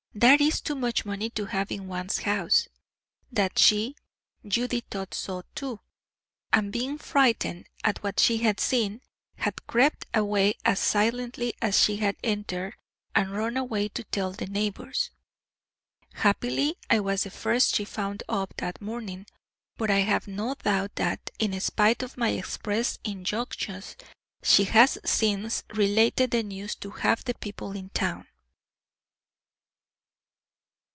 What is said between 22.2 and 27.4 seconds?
express injunctions, she has since related the news to half the